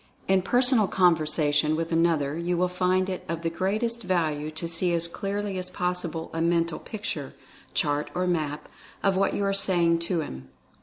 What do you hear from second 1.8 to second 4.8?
another you will find it of the greatest value to